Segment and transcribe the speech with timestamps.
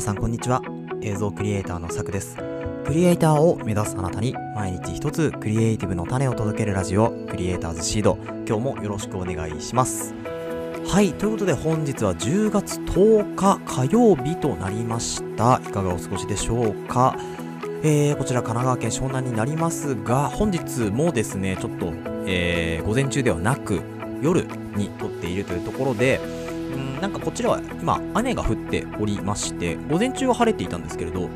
[0.00, 0.62] 皆さんこんにちは。
[1.02, 2.38] 映像クリエイターのさくです。
[2.86, 8.16] クリエイターを目指すあなたに毎日一つクリエイティブの種を届けるラジオクリエイターズシード。
[8.48, 10.14] 今日もよろしくお願いします。
[10.86, 15.60] はいということで本日は10月10日火曜日となりました。
[15.62, 17.14] いかがお過ごしでしょうか。
[17.82, 21.92] えー、こちら神奈川県湘南になりますが本日もですねちょっと、
[22.26, 23.82] えー、午前中ではなく
[24.22, 24.46] 夜
[24.76, 26.20] に撮っているというところで
[26.70, 31.28] うんなんかこちらは今雨が降っておりまして午前中は晴れていたんですけれど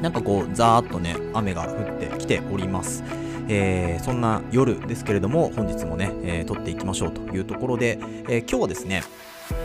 [0.00, 3.02] なんかこうざーっとね雨が降ってきております。
[3.50, 7.98] えー、そんな夜ですけれども本日もね、えー、撮っていきましょうというところで、
[8.28, 9.02] えー、今日はですね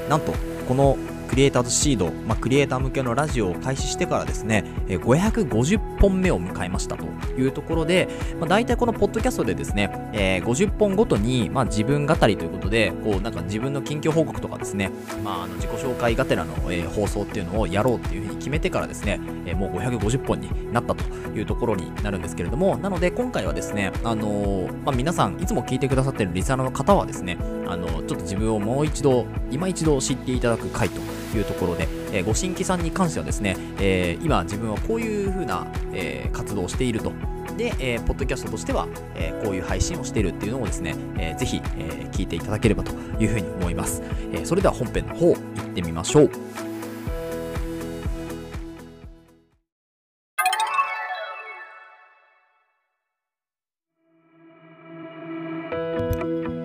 [0.07, 0.33] なんと
[0.69, 0.97] この
[1.33, 8.07] クリエイターズシード、まあ、クリエイター向けのラジオを開始してからですね、え550本目を迎えましたというところで、
[8.39, 14.91] まあ、大体このポッドキャストでですね、えー、50本ごとに、まあ、自分語りということで、こうなんか自分の近況報告とかですね、
[15.23, 31.01] まあ、あの自己紹介がてらの、えー、放送っていうのをやろうっていうふうに決めてからですね、えー、もう550本になったというところになるんですけれども、なので今回はですね、あの、まあ、皆さんいつも聞いてくださってるリサナーの方はですね、あのちょっと自分をもう一度、今一度知っていただく回と
[31.37, 37.11] いうところで、えー、ご新規さんに関してはですね、えー、今自分はこういう風な、えー、活動をしていると。
[37.57, 44.01] で、えー、ポッドキャストとしては、えー、こういう配信をしているっていうのをですね、えー、ぜひ、えー、聞いていただければというふうに思います。
[44.31, 45.35] えー、それでは本編の方、行っ
[45.73, 46.29] てみましょう。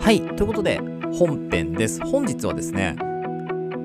[0.01, 0.81] はい、ということで
[1.19, 2.01] 本編です。
[2.03, 2.97] 本日はですね、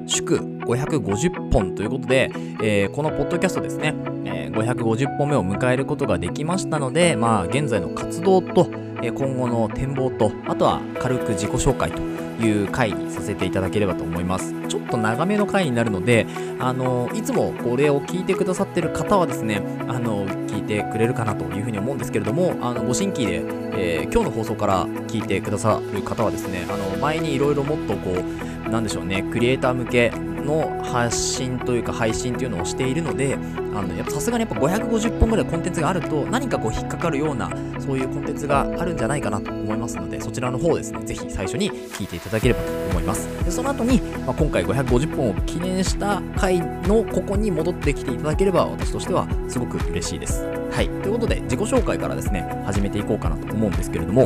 [0.06, 3.94] 祝550本ということで、えー、このポッドキャストですね、
[4.26, 8.70] えー、550本目を迎えることができましたので、まあ、現在の活動と、
[9.02, 12.02] えー、今後の展望と、あとは軽く自己紹介と
[12.42, 14.54] いう回にさせていただければと思います。
[14.67, 16.26] ちょっと長めの回になるので、
[16.60, 23.44] あのいつもこれを聞いてくださってる方はですね、あの聞いてくれるかなというふうに思うんですけれども、あのご新規で、
[23.76, 30.12] え今日の放送から聞いてくださる方はですね、あの前にいろいろもっとこう、なんでしょうね、クリエイター向け
[30.44, 33.38] の発信というか配信というのをしているので、
[33.76, 43.28] あのやっぱさすがにやっぱ550本ぐらいコンテンツがあると何かこう引っかかるようなそういうコンテンツがあるんじゃないかなと思いますのでそちらの方ですねぜひ最初に聞いていただければと思います。
[43.44, 50.45] でその後に、まあ、今回550本を記念した回のここに戻ってきていただければ私としてはすごく嬉しいです。
[50.72, 50.88] はい。
[50.88, 54.24] ということで自己紹介からですね始めていこうかなと思うんですけれども、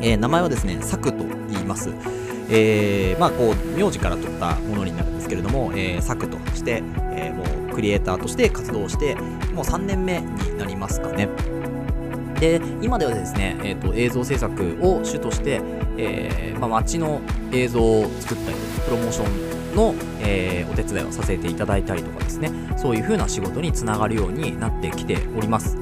[0.00, 1.90] えー、名前はですねサクと言います。
[2.50, 9.14] えー、まあこう名字から取ったものになるんですけれども、えー、サクとして、えー、もうクリエイターとして活動して
[9.54, 11.28] もう3年目になりますかね。
[12.40, 15.60] で今ではですね、えーと、映像制作を主として、
[15.98, 17.20] えーまあ、街の
[17.52, 18.56] 映像を作ったり
[18.86, 19.28] プロモーショ
[19.72, 22.50] ンの、えー、お手伝いをさせていただいたりとかですね。
[22.78, 25.76] そういう風な仕事につながるようになってきております。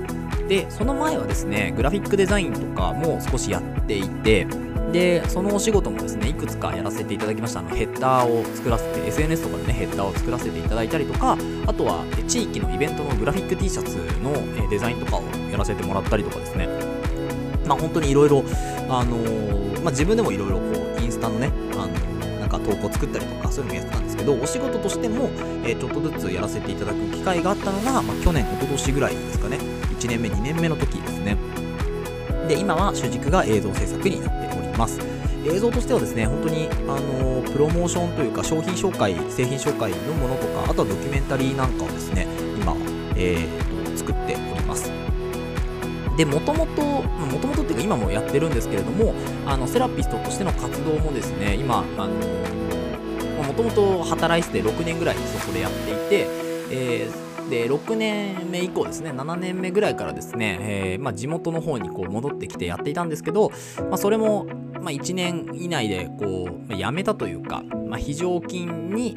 [0.49, 4.47] でその前はですねグラフィックデザインとかも少しやっていて
[4.93, 7.61] で、そのお仕事もですね、いくつかやらせていただきました。
[7.61, 11.37] あのヘッダーを作らせて、SNS とかでね、ヘッダーを作らせていただいたりとか、
[11.67, 14.33] あとは地域のイベントのグラフィック T シャツの
[14.71, 16.67] デザインとかをやらせてもらったりとかですね、
[17.67, 18.43] まあ本当にいろいろ、
[18.89, 20.63] あのー、まあ自分でもいろいろこ
[20.99, 25.29] う、インスタのね、あの、なんか投稿作ったりとかそういうのもやってたんですけどお仕事としても、
[25.65, 29.59] えー、ちょっとずつやらせていただく機会があったのが、まあ、去年一昨年ぐらいですかね。
[29.59, 31.37] 1年目2年目の時ですね。
[32.49, 35.18] で今は主軸が映像制作になっております。
[35.55, 42.27] 映像としてはですね本当にあのプロモーションというか商品紹介製品紹介のものとかあとはドキュメンタリーなんかをですね
[42.57, 42.75] 今、
[43.17, 44.91] えー、と作っております。
[46.17, 49.15] でもともともともとっていうか今もやってるんですけれども
[49.47, 56.27] あのセラピストとしての活動もですね今あのもともと働いてて6年ぐらいそこでやっていて、
[56.71, 69.15] えーで6年目以降ですね7年目ぐらいからですね、えー、まあ、地元の方にこう戻ってきてやっていたんですけど、まあ、それも、まあ、1年以内でこう、ま辞めたというか、ま非常勤に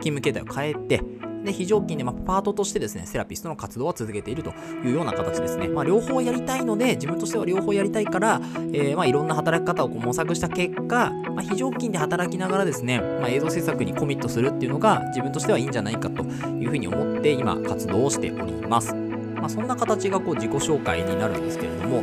[0.00, 1.02] 勤務形態を変えて
[1.46, 4.50] で、非常勤で、まパートとしてですね、セラピストの活動は続けていると
[4.84, 5.68] いうような形ですね。
[5.68, 8.40] まあ、両方やりたいので、自分としては両方やりたいから、
[8.72, 18.94] えー、ま、いろんな働き方をこう模索した結果、まあ、非常勤で働きながらですね、ま、映像制作にコミットするっていうのが自分としてはいいんじゃないかというふうに思って今活動をしております。
[18.94, 22.02] まあ、そんな形がこう自己紹介になるんですけれども、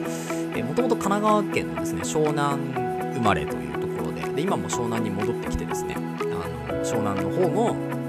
[0.56, 2.64] えー、もともと神奈川県のですね、湘南
[3.16, 6.00] 生まれというところで、で今も湘南に戻ってきてですね、あ
[6.70, 8.03] の湘南の方の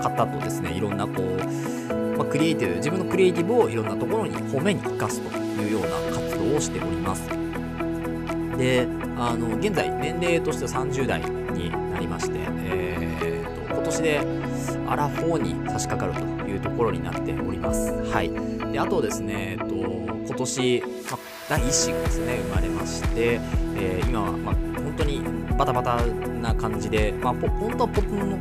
[0.00, 7.28] 方とですねいろんなこう、まあ、クリエイティブ自分のクリエイティブをいろんなところに褒めに生かすというような活動をしております
[8.58, 8.86] で
[9.16, 14.20] あの現在年齢として30代になりまして、えーと、今年で
[14.86, 17.92] アラフォーに差し掛かるというところになっております。
[18.12, 18.30] はい。
[18.72, 21.18] で、あとですね、えっと、今年、ま、
[21.48, 23.40] 第1子がですね、生まれまして、
[23.76, 25.22] えー、今は、まあ、本当に
[25.56, 26.04] バタバタ
[26.42, 27.88] な感じで、まあ、本当は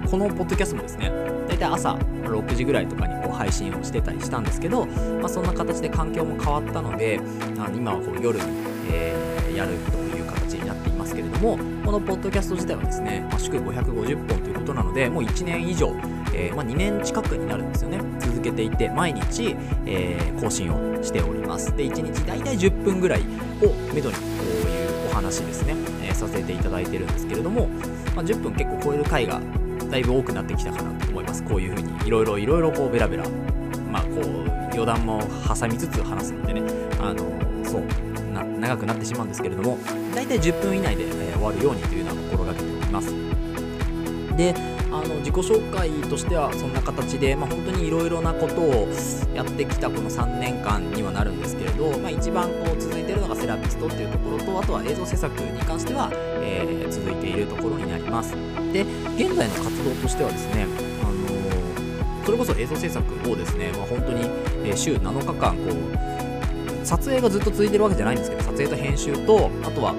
[0.09, 1.11] このポッドキャストもですね、
[1.47, 7.19] 大体朝6時ぐらいとかにこう配信をしてたりしたんですけど、まあ、そんな形で環境も変わったので、
[7.59, 8.45] あの今はこう夜に、
[8.91, 15.93] えー、やるという形になっていますけれども、このポッドキャスト自体はですね、まあ、祝550本ということなので、もう1年以上、
[16.33, 17.99] えー、まあ、2年近くになるんですよね。
[18.19, 19.55] 続けていて、毎日、
[19.85, 21.75] えー、更新をしております。
[21.75, 23.21] で、1日大体10分ぐらい
[23.61, 24.21] をめどにこ
[24.65, 24.78] ういう
[25.09, 27.67] 話ですね、えー、させていただいてるんですけれども、
[28.15, 29.41] まあ、10分結構超える回が
[29.89, 31.43] だいぶ多くなってきたかなと思います。
[31.43, 33.23] こういうふうにいろいろいろいろこうベラベラ、
[33.91, 36.61] まあこう余談も挟みつつ話すのでね、
[36.99, 37.19] あの、
[37.63, 39.77] そうな、長くなってしまうんですけれども、
[40.13, 43.13] 大体10分以内で、え、終わるようにというのは心がけております。
[44.37, 44.53] で、
[44.99, 48.87] あの自己紹介としてはそんな形で、まあ、本当にいろいろなことを
[49.33, 56.09] やってきたこの3年間にはなるんですけれど、まあ、一番こう続いているのがセラピストっていうところとあとは映像制作に関しては、
[56.41, 58.35] えー、続いているところになります。
[58.73, 58.81] で
[59.15, 60.67] 現在の活動としてはですね
[61.01, 64.29] あのー、それこそ映像制作をですね、まあ、本当に、
[64.65, 65.71] え週7日間こ
[66.83, 69.93] う撮影がずっと続いてるわけじゃないんですけど撮影と編集とあとは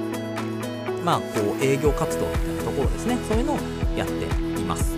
[1.02, 3.16] まあこう営業活動みたいなところですね。
[3.26, 3.56] そういうのを
[3.96, 4.96] やってます。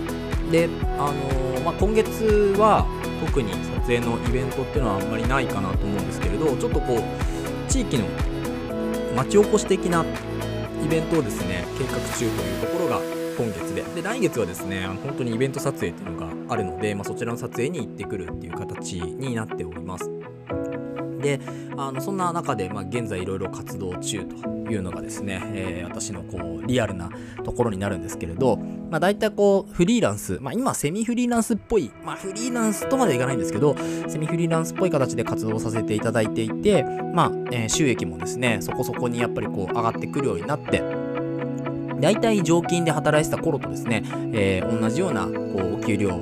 [0.51, 2.85] で、あのー、まあ、今月は
[3.25, 8.05] 特に撮影のイベントっていうのはあんまりないかなと思うんですけれどちょっとこう地域の
[9.15, 10.05] 町おこし的な
[10.83, 12.99] イベントをですね計画中というところが
[13.37, 13.83] 今月で。
[13.95, 20.22] で来月はですね本当にイベント撮影っていうのがあるので、まあ、そちらの撮影に行ってくるっていう形になっております。
[21.23, 21.39] で
[21.77, 24.35] あのそんな中で、まあ、現在いろいろ活動中と
[24.71, 27.09] いうのがですね、えー、私のこうリアルな
[27.43, 33.75] ところになるんですけれど、まあ、大体こうフリーランス、まあ、今セミフリーランスっぽい、まあ、フリーランスとまではいかないんですけど
[34.07, 40.81] セミフリーランスっぽい形で活動させていただいていて、まあえー、収益もですねそこそこにやっぱりこう上がってくるようになって
[41.99, 44.03] 大体常勤で働いてた頃とですね、
[44.33, 46.17] えー、同じようなこうお給料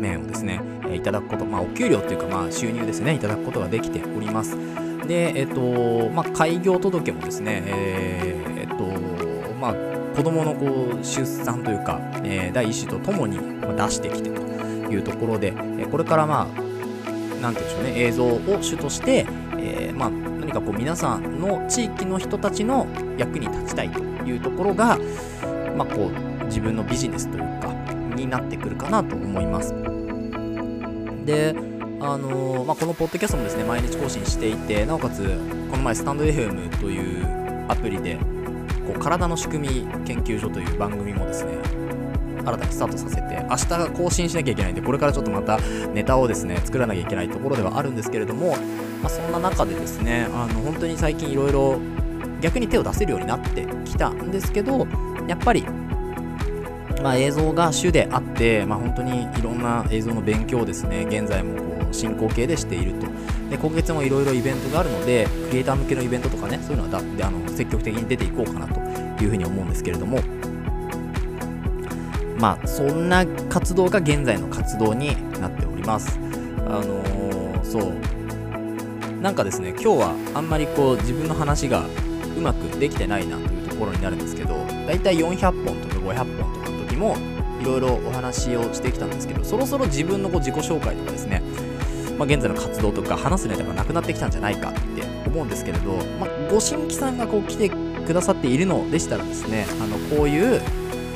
[0.00, 0.60] 面をですね、
[1.00, 4.56] いただくこと、まあ、お給料というか、まあ、収入ですね、いただくことができております。
[5.08, 9.74] で、えっと、まあ、開業届もですね、えー、っと、まあ、
[10.14, 14.42] 子供のこう出産というか、えー、第一子とともに出してきてと
[14.92, 15.52] いうところで、
[15.90, 19.26] これからまあ、なんていうんでしょうね、映像を主として、
[19.56, 22.86] えー、まあ、何かこう皆さんの地域の人たちの
[23.16, 24.98] 役に立ちたいというところが、
[25.78, 26.10] まあ、こ
[26.42, 27.72] う自分のビジネスというか
[28.14, 29.79] になってくるかなと思います。
[31.24, 31.54] で、
[32.00, 35.22] あのー、まあ、このポッドキャストもですね、毎日更新していて、なおかつ、
[35.70, 37.26] この前、スタンド FM という
[37.68, 38.16] アプリで、
[38.86, 41.52] こう体の仕組み研究所という番組もですね、
[42.44, 45.58] 新たにスタートさせて、明日更新しなきゃいけないんで、これからちょっとまた
[45.92, 48.56] ネタをですね、作らなきゃいけないところではあるんですけれども、
[49.02, 51.78] まあ、そんな中でですね、あの本当に最近いろいろ
[52.40, 54.86] 逆に手を出せるようになってきたんですけど、
[55.28, 55.64] やっぱり
[57.02, 63.06] まあ、映像が主であって、まあ、本当にいろんな映像の勉強をですね現在もこう進行形でしていると。
[63.50, 68.80] で今月もいろいろイベントがあるのでクリエイター向けのイベントとかねそういうのはだであの積極的に出ていこうかなと
[69.24, 70.20] いうふうに思うんですけれども。
[72.38, 76.18] まあそんな活動が現在の活動になっております。
[76.58, 77.92] あのー、そう。
[79.20, 81.84] なんかですね今日はあんまりこう自分の話が
[82.38, 84.54] うまくできてないなというところになるんですけど
[84.86, 86.69] だいたい400本とか500本とか
[87.00, 87.16] も
[87.60, 91.42] いろいろお話をしてきたんですけどそろそろ自分のこう自己紹介とかですね、
[92.18, 94.80] まあ、現在の活動とか話すネタがなくなってきたんじゃないかって
[95.26, 100.60] 思うんですけれど、まあ、ご新規さんがこう来てくださっているのでしたらですねあのこういう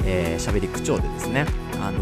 [0.07, 1.47] えー、り口調でですね
[1.81, 2.01] あの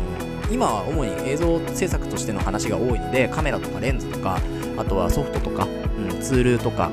[0.50, 4.38] 今は主に映像制作としての話が多いのでカメラとかレンズとか
[4.76, 6.90] あとはソフトとか、うん、ツールとか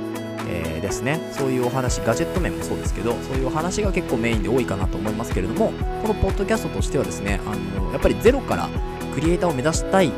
[0.49, 1.19] えー、ですね。
[1.31, 8.67] そういうお話ガジェット面もそうですけどそういうお話が結構メインで多いかなと思いますけれどもこのポッドキャストとしてはですねあのやっぱりゼロから
[9.13, 10.11] クリエイターを目指したい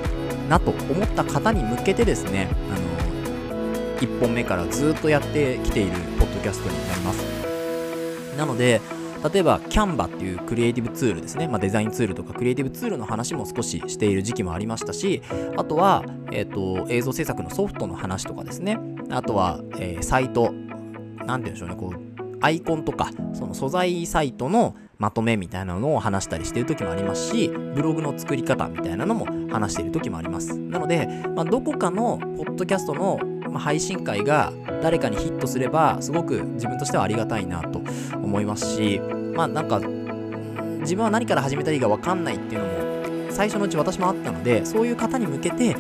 [0.50, 7.42] なと思った方に向けてですねあの1本目からずっとやってきているポッドキャストになります。
[8.38, 8.82] なので
[9.24, 15.22] 例えば Canva っていうクリエイティブツールですね、まあ、デザインツールとかクリエイティブツールの話も少ししている時期もありましたし
[15.58, 18.78] あとは、えーと映像制作のソフトの話とかですね。
[19.10, 20.66] あとは、えー、サイト、なんて
[21.26, 30.58] 言うんでしょうね、こう、アイコンとか、その素材サイトのまとめみたいなのを話したりしている時もありますし、ブログの作り方みたいなのも話している時もあります。
[30.58, 33.20] なので、まあ、どこかのポッドキャストの
[33.58, 37.82] 配信会が誰かにヒットすれば、すごく自分としてはありがたいなと
[38.16, 39.02] 思いますし、
[39.34, 39.80] まあなんか、
[40.82, 45.76] 自分は何から始めたらいいか分かんないっていうのも最初のうち私もあったのでそういう方に向けて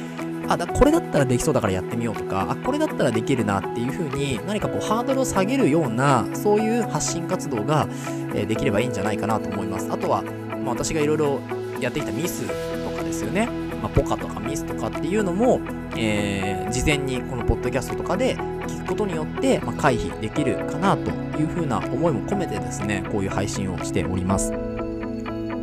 [0.47, 7.87] あだこれだったらできそうだからやってみようとかあこれだったらできるなっていう風に何かこうハードルを下げるようなそういう発信活動が、
[8.33, 9.91] え、できればいいんじゃないかなと思います。
[9.91, 11.39] あとは、まあ、私がいろいろ
[11.79, 13.47] やってきたミスとかですよね、
[13.81, 15.61] まあ、ポカとかミスとかっていうのも、
[15.95, 18.37] えー、事前にこのポッドキャストとかで
[18.71, 24.51] 聞くことによって、まあ、回避できるかなという風な思いも込めてですねこういう配信をしております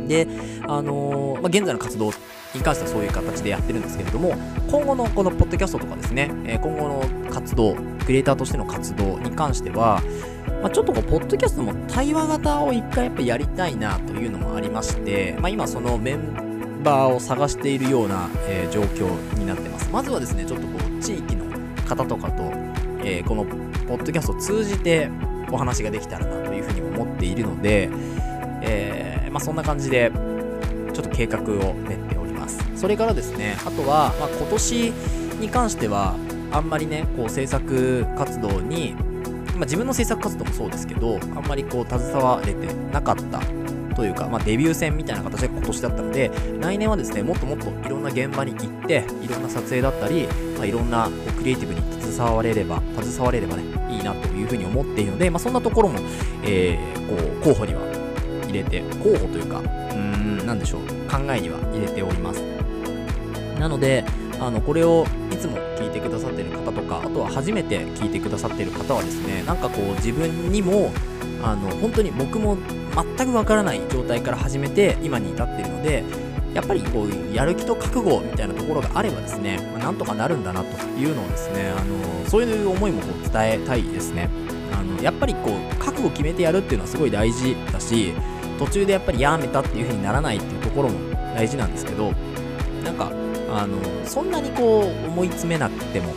[0.09, 0.27] で、
[0.67, 2.11] あのー、まあ、現在の活動
[2.53, 4.35] に関してはそういう形でやってるんですけれども、
[4.69, 7.75] 今後のこのポッドキャストとかですね、え今後の活動、
[8.05, 10.01] クリエイターとしての活動に関しては、
[10.61, 19.89] まあ、ちょっとこう、ポッドキャストも対話型を一回やっぱやりたいなというのもありまして、まあ、今そのメンバーを探しているような、えー、状況になってます。
[19.91, 21.45] まずはですね、ちょっとこう、地域の
[21.85, 22.68] 方とかと、
[23.03, 25.09] えー、このポッドキャストを通じて
[25.51, 27.89] お話ができたらなというふうに思っているので、
[28.61, 30.11] えー、まあ、そんな感じで、
[30.93, 32.59] ちょっと計画を練っております。
[32.75, 34.93] それからですね、あとは、まあ、今年
[35.39, 36.15] に関しては、
[36.51, 38.95] あんまりね、こう制作活動に、
[39.55, 43.39] まあ、自分の制作活動もそうですけど、あんまりこう携われてなかった
[43.95, 50.27] というか、まあ、デビュー戦みたいな形で今年だったので、来年はですね、もっともっといろんな現場に行って、いろんな撮影だったり、
[50.57, 55.99] まあ、いろんなこうクリエイティブに携われれば、携われればね、いいなというふうに思っているので、まあ、そんなところも、
[56.43, 57.81] えー、こう候補には
[58.45, 59.59] 入れて、候補というか、
[59.93, 62.41] うん、なんでしょう、考えには入れております。
[63.57, 64.03] なので、
[64.39, 70.91] あの、これをいつも聞いてくださってる方とか、あとは初めて聞いてくださってる方はですね、なんかこう自分にも、
[71.41, 72.57] あの、本当に僕も
[73.17, 76.03] 全くわからない状態から始めて今に至ってるので、
[76.53, 80.67] やっぱりこうやる気と覚悟みたいなところがあればですね、まあ、なんとかなるんだなと
[80.99, 84.29] いうのをですね、あのそういう思いもこう伝えたいですね。
[84.73, 88.13] あのやっぱりこう覚悟決めてやるっていうのはすごい大事だし、
[88.57, 92.11] 途中でやっぱりやめたっていう風にならないっていうところも大事なんですけど、
[92.83, 93.11] なんか、
[93.51, 96.13] あの、そんなにこう思い詰めなくても、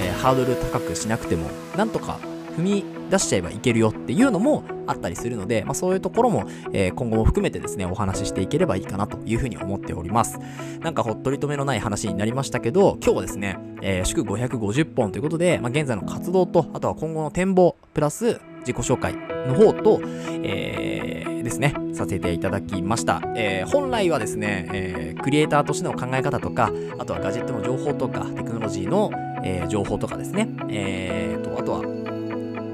[0.00, 2.20] えー、ハードル高くしなくても、なんとか
[2.56, 10.38] 踏み出しちゃえばいけるよっていうのもあったりするので、まあ、そういうところも、えー、今後も含めてですね、お話ししていければいいかなというふうに思っております。
[10.80, 19.14] なんかほっとりとめのない話になりましたけど、今日はですね、えー、祝550本ということで、まあ、現在の活動と、あとは今後の展望、プラス自己紹介
[19.46, 20.00] の方と、
[20.42, 23.20] えー、ですね、させていただきました。
[23.36, 29.10] えー、本来はですね、えー、クリエイターとしての考え方とか、あとはガジェットの情報とか、テクノロジーの、
[29.44, 32.01] えー、情報とかですね、えーと、あとは、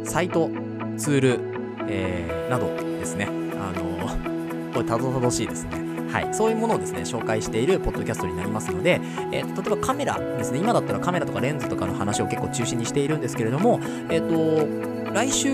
[0.09, 0.51] サイト、
[0.97, 1.41] ツール、
[1.87, 5.87] えー、などですね、あのー、これたどたどしいですね。
[6.11, 8.99] はい、そういうものをですね、紹介しているポッドキャストになりますので、
[9.31, 15.53] えー、例えばカメラですね、今だったらカメラとかレンズとかの話を結構中心にしているんですけれども、えっ、ー、と、来週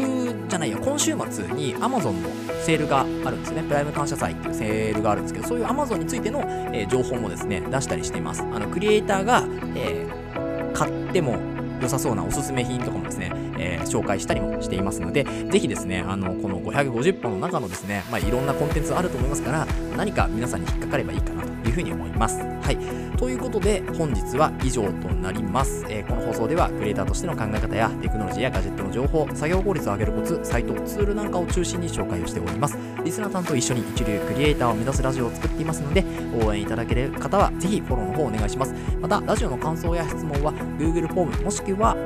[0.49, 2.29] じゃないよ、今週末に Amazon の
[2.63, 3.69] セールがあるんですよね。
[3.69, 6.41] プライム感謝祭っていうセールがあるんですけど、そういう Amazon についての、
[6.73, 8.43] えー、情報もですね、出したりしています。
[8.43, 9.45] あの、クリエイターが、
[9.75, 11.37] えー、買っても
[11.81, 19.67] 良さそうなおすすめ品とかもですね、ー、紹介したりもしていますので、ぜひですね、あの、この550本の中のですね、まあ、いろんなコンテンツあると思いますから、
[19.97, 21.54] 何か皆さんに引っかかればいいかなと。
[21.65, 22.39] いうふうに思います。
[22.39, 22.79] はい。
[23.17, 25.85] ということで、本日は以上となります。
[25.89, 32.79] えー、この放送では、クリエイターとしての考え方やテクノロジーやガジェットの情報、作業効率を上げるコツ、サイト、ツールなんかを中心に紹介をしております。
[33.05, 36.05] リスナーさんと一緒に一流クリエイターを目指すラジオを作っていますので、
[36.45, 38.75] 応援いただける方は、ぜひフォローの方お願いします。
[39.01, 41.97] また、ラジオの感想や質問は、Google フォームもしくは、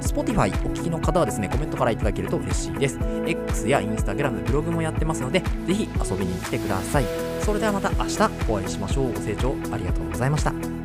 [0.00, 2.98] Spotify お聞きの方はですね、コメントからいただけると嬉しいです。
[3.26, 7.37] X や Instagram、ブログもやってますので、ぜひ遊びに来てください。
[7.48, 9.12] それではまた明日お会いしましょう。
[9.14, 10.77] ご清聴ありがとうございました。